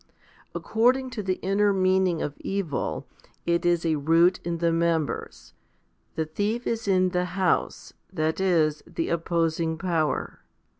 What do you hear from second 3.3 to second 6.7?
it is a root in the members; the thief